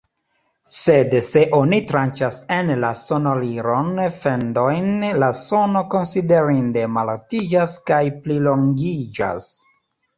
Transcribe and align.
Sed 0.77 1.11
se 1.25 1.43
oni 1.57 1.79
tranĉas 1.91 2.39
en 2.57 2.71
la 2.85 2.91
sonorilon 3.01 3.93
fendojn, 4.17 4.91
la 5.25 5.33
sono 5.45 5.87
konsiderinde 5.95 6.91
malaltiĝas 6.99 7.81
kaj 7.93 8.05
plilongiĝas. 8.27 9.57